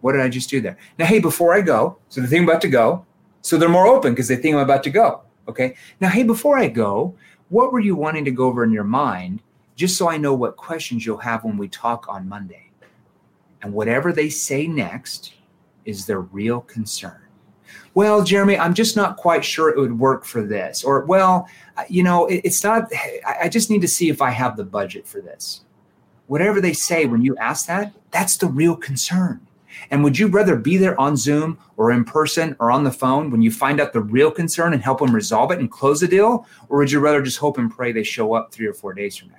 [0.00, 0.76] What did I just do there?
[0.98, 3.06] Now, hey, before I go, so the thing I'm about to go,
[3.40, 5.22] so they're more open because they think I'm about to go.
[5.48, 5.76] Okay.
[6.00, 7.14] Now, hey, before I go,
[7.48, 9.42] what were you wanting to go over in your mind
[9.76, 12.70] just so I know what questions you'll have when we talk on Monday?
[13.62, 15.34] And whatever they say next
[15.84, 17.23] is their real concern
[17.94, 20.82] well, Jeremy, I'm just not quite sure it would work for this.
[20.82, 21.48] Or, well,
[21.88, 22.90] you know, it, it's not,
[23.26, 25.62] I just need to see if I have the budget for this.
[26.26, 29.46] Whatever they say when you ask that, that's the real concern.
[29.90, 33.30] And would you rather be there on Zoom or in person or on the phone
[33.30, 36.08] when you find out the real concern and help them resolve it and close the
[36.08, 36.46] deal?
[36.68, 39.16] Or would you rather just hope and pray they show up three or four days
[39.16, 39.38] from now?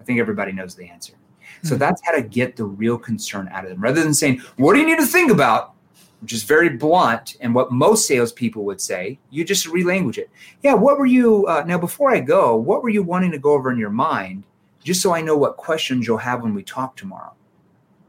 [0.00, 1.14] I think everybody knows the answer.
[1.62, 1.78] So hmm.
[1.78, 4.80] that's how to get the real concern out of them rather than saying, What do
[4.80, 5.74] you need to think about?
[6.20, 10.30] Which is very blunt and what most salespeople would say, you just relanguage it.
[10.62, 13.52] Yeah, what were you, uh, now before I go, what were you wanting to go
[13.52, 14.44] over in your mind,
[14.82, 17.34] just so I know what questions you'll have when we talk tomorrow?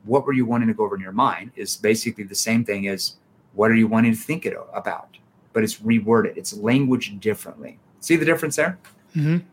[0.05, 2.87] What were you wanting to go over in your mind is basically the same thing
[2.87, 3.17] as
[3.53, 5.17] what are you wanting to think it about?
[5.53, 7.79] But it's reworded, it's language differently.
[7.99, 8.79] See the difference there?
[9.15, 9.45] Mm-hmm.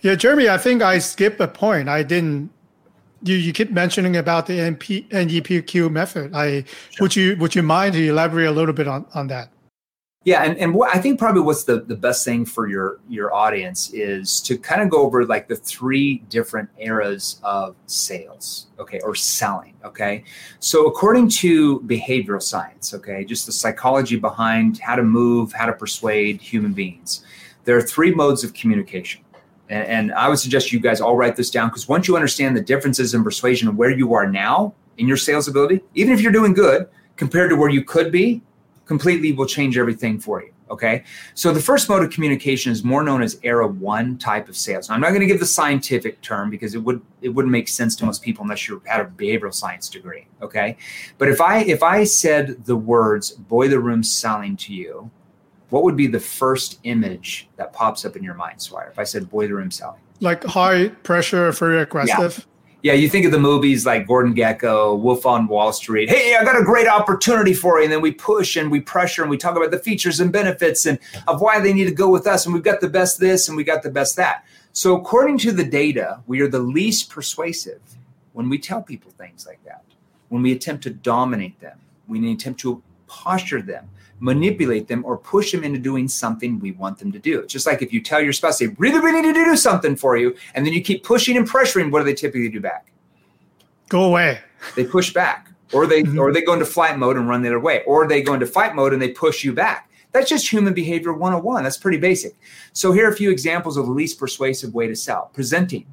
[0.00, 1.88] Yeah, Jeremy, I think I skipped a point.
[1.88, 2.50] I didn't
[3.22, 6.34] you, you keep mentioning about the NP, NEPQ method.
[6.34, 7.04] I sure.
[7.04, 9.50] would you would you mind to elaborate a little bit on, on that?
[10.24, 13.32] Yeah, and, and what I think probably what's the, the best thing for your your
[13.32, 19.00] audience is to kind of go over like the three different eras of sales, okay,
[19.04, 20.24] or selling, okay.
[20.58, 25.72] So according to behavioral science, okay, just the psychology behind how to move, how to
[25.72, 27.24] persuade human beings,
[27.64, 29.22] there are three modes of communication.
[29.68, 32.56] And, and I would suggest you guys all write this down because once you understand
[32.56, 36.20] the differences in persuasion and where you are now in your sales ability, even if
[36.20, 38.42] you're doing good compared to where you could be,
[38.86, 40.52] completely will change everything for you.
[40.70, 41.04] Okay.
[41.34, 44.88] So the first mode of communication is more known as era one type of sales.
[44.88, 47.68] Now, I'm not going to give the scientific term because it would it wouldn't make
[47.68, 50.26] sense to most people unless you had a behavioral science degree.
[50.42, 50.76] Okay.
[51.16, 55.10] But if I if I said the words boiler room selling to you,
[55.70, 58.88] what would be the first image that pops up in your mind, Swire?
[58.90, 62.46] If I said boiler room selling, like high pressure, very aggressive.
[62.82, 62.92] Yeah.
[62.92, 66.08] yeah, you think of the movies like Gordon Gekko, Wolf on Wall Street.
[66.08, 69.22] Hey, I got a great opportunity for you, and then we push and we pressure
[69.22, 72.08] and we talk about the features and benefits and of why they need to go
[72.08, 74.44] with us, and we've got the best this and we got the best that.
[74.72, 77.80] So, according to the data, we are the least persuasive
[78.32, 79.84] when we tell people things like that.
[80.28, 83.88] When we attempt to dominate them, when we attempt to posture them
[84.20, 87.40] manipulate them or push them into doing something we want them to do.
[87.40, 89.96] It's just like if you tell your spouse they really, really need to do something
[89.96, 92.92] for you, and then you keep pushing and pressuring, what do they typically do back?
[93.88, 94.40] Go away.
[94.76, 95.50] They push back.
[95.72, 96.18] Or they mm-hmm.
[96.18, 97.82] or they go into flight mode and run the other way.
[97.84, 99.90] Or they go into fight mode and they push you back.
[100.12, 101.62] That's just human behavior 101.
[101.62, 102.34] That's pretty basic.
[102.72, 105.30] So here are a few examples of the least persuasive way to sell.
[105.34, 105.86] Presenting.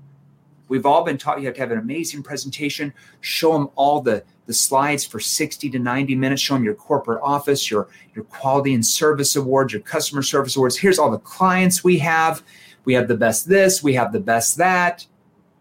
[0.68, 4.24] We've all been taught you have to have an amazing presentation, show them all the
[4.46, 8.74] the slides for 60 to 90 minutes, show them your corporate office, your, your quality
[8.74, 10.78] and service awards, your customer service awards.
[10.78, 12.44] Here's all the clients we have.
[12.86, 15.06] We have the best this, we have the best that.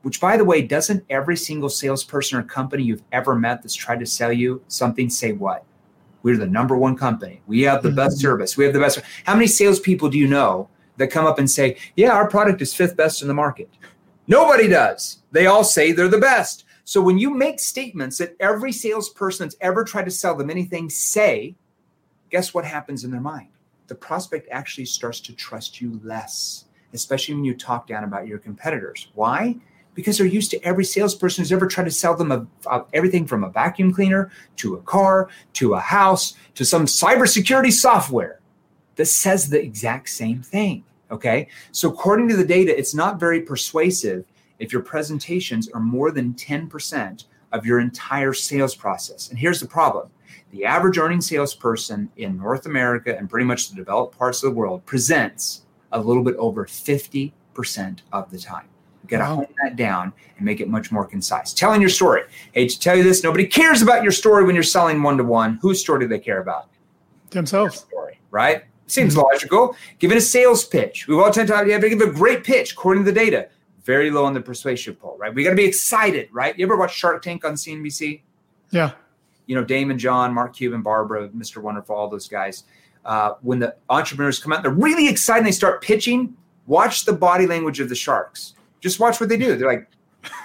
[0.03, 4.01] Which, by the way, doesn't every single salesperson or company you've ever met that's tried
[4.01, 5.65] to sell you something say what?
[6.23, 7.41] We're the number one company.
[7.47, 8.23] We have the best mm-hmm.
[8.23, 8.57] service.
[8.59, 9.01] We have the best.
[9.25, 12.75] How many salespeople do you know that come up and say, Yeah, our product is
[12.75, 13.71] fifth best in the market?
[14.27, 15.19] Nobody does.
[15.33, 16.65] They all say they're the best.
[16.85, 20.91] So when you make statements that every salesperson that's ever tried to sell them anything
[20.91, 21.55] say,
[22.31, 23.49] guess what happens in their mind?
[23.87, 28.39] The prospect actually starts to trust you less, especially when you talk down about your
[28.39, 29.09] competitors.
[29.15, 29.57] Why?
[29.95, 33.27] Because they're used to every salesperson who's ever tried to sell them a, a, everything
[33.27, 38.41] from a vacuum cleaner to a car to a house to some cybersecurity software
[38.97, 40.85] that says the exact same thing.
[41.15, 41.47] Okay.
[41.71, 44.25] So, according to the data, it's not very persuasive
[44.59, 49.31] if your presentations are more than 10% of your entire sales process.
[49.31, 50.11] And here's the problem
[50.51, 54.57] the average earning salesperson in North America and pretty much the developed parts of the
[54.57, 57.33] world presents a little bit over 50%
[58.13, 58.67] of the time.
[59.03, 59.37] You got to wow.
[59.37, 61.53] hone that down and make it much more concise.
[61.53, 62.23] Telling your story.
[62.53, 65.25] Hey, to tell you this, nobody cares about your story when you're selling one to
[65.25, 65.59] one.
[65.63, 66.71] Whose story do they care about?
[67.31, 67.81] Themselves.
[67.81, 68.65] story, right?
[68.87, 69.77] Seems logical.
[69.99, 73.05] Given a sales pitch, we've all tend to have to give a great pitch according
[73.05, 73.49] to the data.
[73.85, 75.35] Very low on the persuasion poll, right?
[75.35, 76.59] We got to be excited, right?
[76.59, 78.21] You ever watch Shark Tank on CNBC?
[78.71, 78.93] Yeah.
[79.47, 81.63] You know, Daymond John, Mark Cuban, Barbara, Mr.
[81.63, 82.65] Wonderful, all those guys.
[83.05, 85.47] Uh, when the entrepreneurs come out, they're really excited.
[85.47, 86.35] They start pitching.
[86.67, 89.57] Watch the body language of the sharks just watch what they do.
[89.57, 89.89] They're like,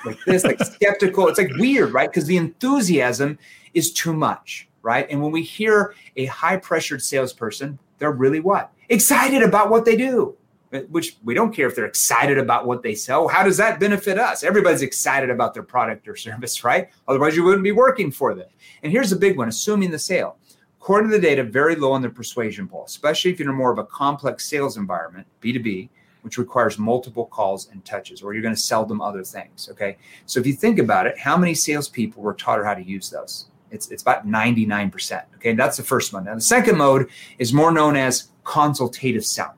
[0.06, 1.28] like this, like skeptical.
[1.28, 2.10] It's like weird, right?
[2.10, 3.38] Because the enthusiasm
[3.73, 5.06] is too much, right?
[5.12, 8.71] And when we hear a high pressured salesperson, they're really what?
[8.89, 10.35] Excited about what they do,
[10.73, 13.27] eh, which we don't care if they're excited about what they sell.
[13.27, 14.43] How does that benefit us?
[14.43, 16.89] Everybody's excited about their product or service, right?
[17.07, 18.47] Otherwise, you wouldn't be working for them.
[18.83, 20.38] And here's a big one assuming the sale.
[20.81, 23.71] According to the data, very low on the persuasion poll, especially if you're in more
[23.71, 25.89] of a complex sales environment, B2B
[26.21, 29.69] which requires multiple calls and touches, or you're going to sell them other things.
[29.71, 29.97] Okay.
[30.25, 33.47] So if you think about it, how many salespeople were taught how to use those?
[33.71, 35.23] It's, it's about 99%.
[35.36, 35.53] Okay.
[35.53, 36.25] That's the first one.
[36.25, 39.58] Now, the second mode is more known as consultative selling,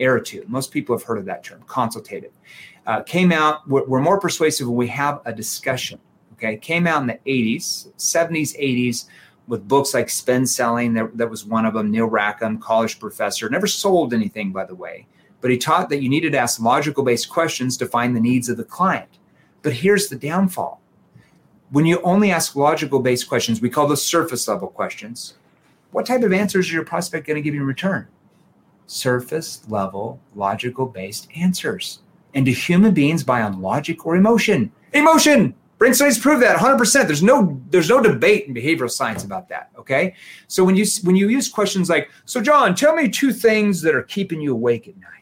[0.00, 0.48] attitude.
[0.48, 2.32] Most people have heard of that term, consultative.
[2.86, 5.98] Uh, came out, we're, we're more persuasive when we have a discussion.
[6.34, 6.56] Okay.
[6.56, 9.06] Came out in the 80s, 70s, 80s
[9.46, 10.94] with books like SPIN Selling.
[10.94, 11.90] That, that was one of them.
[11.90, 15.06] Neil Rackham, college professor, never sold anything, by the way
[15.40, 18.48] but he taught that you needed to ask logical based questions to find the needs
[18.48, 19.18] of the client.
[19.62, 20.80] But here's the downfall
[21.70, 25.34] when you only ask logical based questions, we call those surface level questions.
[25.92, 28.06] What type of answers is your prospect going to give you in return?
[28.86, 32.00] Surface level, logical based answers.
[32.34, 34.72] And do human beings buy on logic or emotion?
[34.92, 35.54] Emotion!
[35.78, 37.06] Brain studies prove that 100%.
[37.06, 39.70] There's no there's no debate in behavioral science about that.
[39.78, 40.14] Okay,
[40.46, 43.94] so when you when you use questions like, "So John, tell me two things that
[43.94, 45.20] are keeping you awake at night,"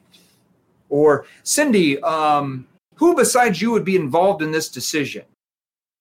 [0.89, 5.25] Or, Cindy, um, who besides you would be involved in this decision?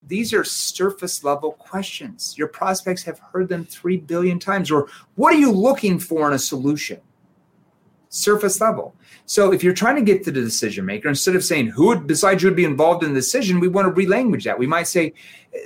[0.08, 2.36] These are surface level questions.
[2.38, 4.72] Your prospects have heard them 3 billion times.
[4.72, 7.02] Or, what are you looking for in a solution?
[8.10, 8.96] Surface level.
[9.26, 12.08] So, if you're trying to get to the decision maker, instead of saying who would,
[12.08, 14.58] besides you would be involved in the decision, we want to relanguage that.
[14.58, 15.13] We might say,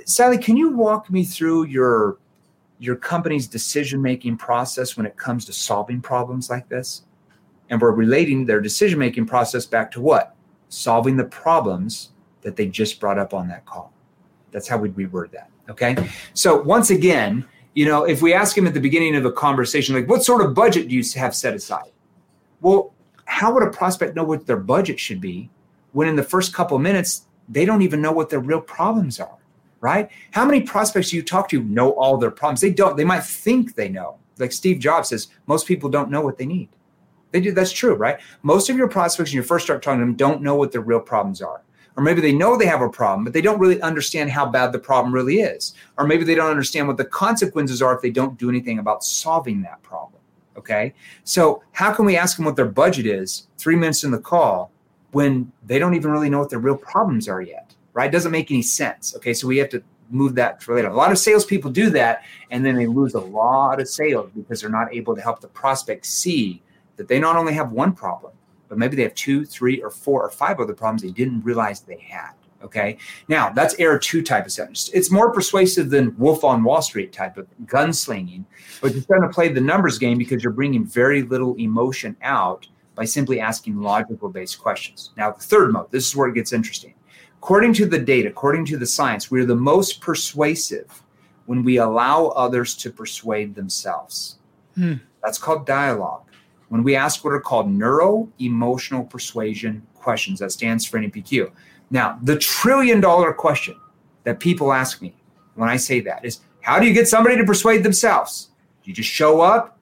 [0.06, 2.18] Sally, can you walk me through your
[2.80, 7.04] your company's decision making process when it comes to solving problems like this?
[7.70, 10.34] And we're relating their decision making process back to what?
[10.68, 13.92] Solving the problems that they just brought up on that call.
[14.52, 15.50] That's how we'd reword that.
[15.68, 15.96] Okay.
[16.34, 19.94] So once again, you know, if we ask him at the beginning of a conversation,
[19.94, 21.90] like, what sort of budget do you have set aside?
[22.60, 22.92] Well,
[23.24, 25.50] how would a prospect know what their budget should be
[25.92, 29.38] when in the first couple minutes, they don't even know what their real problems are?
[29.80, 30.10] Right?
[30.30, 32.60] How many prospects do you talk to know all their problems?
[32.60, 32.96] They don't.
[32.96, 34.18] They might think they know.
[34.38, 36.68] Like Steve Jobs says, most people don't know what they need.
[37.32, 37.52] They do.
[37.52, 38.20] That's true, right?
[38.42, 40.82] Most of your prospects, when you first start talking to them, don't know what their
[40.82, 41.62] real problems are.
[41.96, 44.72] Or maybe they know they have a problem, but they don't really understand how bad
[44.72, 45.74] the problem really is.
[45.98, 49.04] Or maybe they don't understand what the consequences are if they don't do anything about
[49.04, 50.20] solving that problem.
[50.56, 50.94] Okay.
[51.24, 54.70] So, how can we ask them what their budget is three minutes in the call
[55.12, 57.74] when they don't even really know what their real problems are yet?
[57.94, 58.08] Right?
[58.08, 59.14] It doesn't make any sense.
[59.16, 59.34] Okay.
[59.34, 60.88] So, we have to move that for later.
[60.88, 64.60] A lot of salespeople do that, and then they lose a lot of sales because
[64.60, 66.62] they're not able to help the prospect see
[66.96, 68.32] that they not only have one problem,
[68.72, 71.80] but maybe they have two, three, or four, or five other problems they didn't realize
[71.80, 72.30] they had.
[72.64, 72.96] Okay.
[73.28, 74.88] Now that's error two type of sentence.
[74.94, 78.46] It's more persuasive than Wolf on Wall Street type of gunslinging,
[78.80, 82.66] but you're trying to play the numbers game because you're bringing very little emotion out
[82.94, 85.10] by simply asking logical based questions.
[85.18, 86.94] Now, the third mode, this is where it gets interesting.
[87.42, 91.02] According to the data, according to the science, we're the most persuasive
[91.44, 94.38] when we allow others to persuade themselves.
[94.76, 94.94] Hmm.
[95.22, 96.22] That's called dialogue
[96.72, 100.38] when we ask what are called neuro emotional persuasion questions.
[100.38, 101.52] That stands for NEPQ.
[101.90, 103.76] Now, the trillion dollar question
[104.24, 105.14] that people ask me
[105.54, 108.52] when I say that is how do you get somebody to persuade themselves?
[108.84, 109.78] You just show up?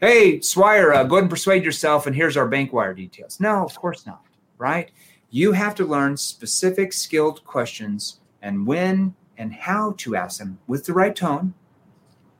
[0.00, 3.38] Hey, Swire, uh, go ahead and persuade yourself, and here's our bank wire details.
[3.38, 4.24] No, of course not,
[4.56, 4.90] right?
[5.28, 10.86] You have to learn specific skilled questions and when and how to ask them with
[10.86, 11.52] the right tone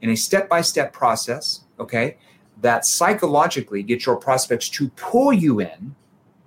[0.01, 2.17] in a step by step process, okay?
[2.61, 5.95] That psychologically get your prospects to pull you in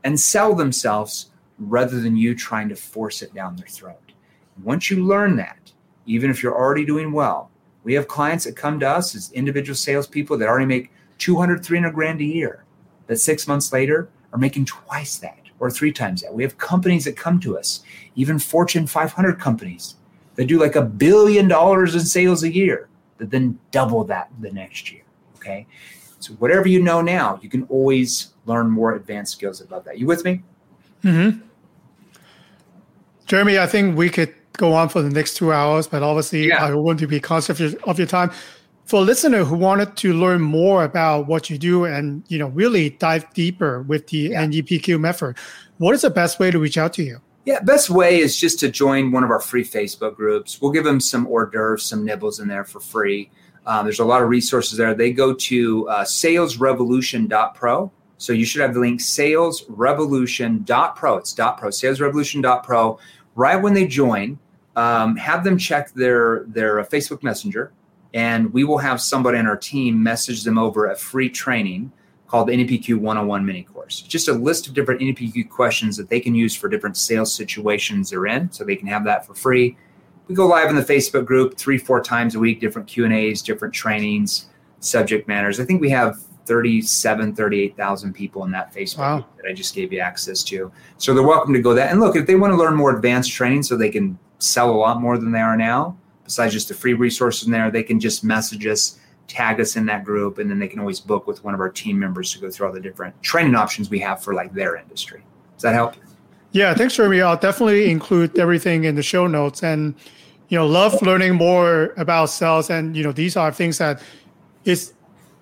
[0.04, 4.14] and sell themselves rather than you trying to force it down their throat.
[4.64, 5.72] Once you learn that,
[6.06, 7.50] even if you're already doing well,
[7.84, 11.92] we have clients that come to us as individual salespeople that already make 200, 300
[11.92, 12.64] grand a year,
[13.08, 16.34] that six months later are making twice that or three times that.
[16.34, 17.84] We have companies that come to us,
[18.16, 19.96] even Fortune 500 companies
[20.36, 24.52] that do like a billion dollars in sales a year that then double that the
[24.52, 25.04] next year.
[25.38, 25.68] Okay.
[26.24, 30.00] So whatever you know now, you can always learn more advanced skills above that.
[30.00, 30.42] You with me?
[31.04, 31.40] Mm-hmm.
[33.26, 36.64] Jeremy, I think we could go on for the next two hours, but obviously yeah.
[36.64, 38.32] I want to be conscious of your, of your time.
[38.86, 42.48] For a listener who wanted to learn more about what you do and you know
[42.48, 44.46] really dive deeper with the yeah.
[44.46, 45.38] NEPQ method,
[45.78, 47.20] what is the best way to reach out to you?
[47.46, 50.62] Yeah, best way is just to join one of our free Facebook groups.
[50.62, 53.30] We'll give them some hors d'oeuvres, some nibbles in there for free.
[53.66, 54.94] Um, there's a lot of resources there.
[54.94, 57.92] They go to uh, salesrevolution.pro.
[58.18, 61.18] So you should have the link salesrevolution.pro.
[61.18, 63.00] It's .pro, salesrevolution.pro.
[63.36, 64.38] Right when they join,
[64.76, 67.72] um, have them check their their uh, Facebook Messenger,
[68.14, 71.92] and we will have somebody on our team message them over a free training
[72.28, 74.02] called the NEPQ 101 mini course.
[74.02, 78.10] Just a list of different NEPQ questions that they can use for different sales situations
[78.10, 79.78] they're in, so they can have that for free.
[80.28, 83.14] We go live in the Facebook group three, four times a week, different Q and
[83.14, 84.48] A's, different trainings,
[84.80, 85.60] subject matters.
[85.60, 89.26] I think we have 37, 38,000 people in that Facebook wow.
[89.38, 90.72] that I just gave you access to.
[90.98, 91.92] So they're welcome to go that.
[91.92, 94.76] And look, if they want to learn more advanced training so they can sell a
[94.76, 98.00] lot more than they are now, besides just the free resources in there, they can
[98.00, 101.44] just message us tag us in that group, and then they can always book with
[101.44, 104.22] one of our team members to go through all the different training options we have
[104.22, 105.24] for like their industry.
[105.56, 105.96] Does that help?
[106.54, 107.20] Yeah, thanks, Jeremy.
[107.22, 109.96] I'll definitely include everything in the show notes, and
[110.50, 112.70] you know, love learning more about sales.
[112.70, 114.02] And you know, these are things that
[114.64, 114.94] is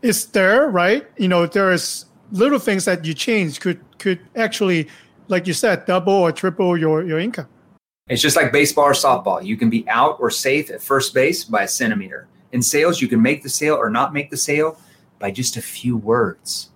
[0.01, 1.05] is there, right?
[1.17, 4.87] You know, there is little things that you change could could actually,
[5.27, 7.47] like you said, double or triple your your income.
[8.07, 9.43] It's just like baseball or softball.
[9.43, 12.29] You can be out or safe at first base by a centimeter.
[12.53, 14.79] In sales, you can make the sale or not make the sale
[15.19, 16.70] by just a few words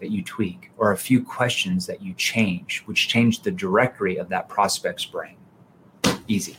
[0.00, 4.28] that you tweak or a few questions that you change, which change the directory of
[4.28, 5.36] that prospect's brain.
[6.28, 6.56] Easy.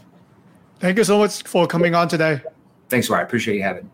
[0.79, 2.41] Thank you so much for coming on today.
[2.89, 3.19] Thanks, Wire.
[3.19, 3.89] I appreciate you having